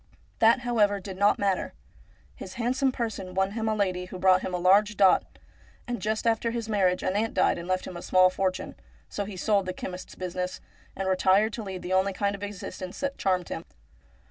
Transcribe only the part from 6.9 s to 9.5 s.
an aunt died and left him a small fortune, so he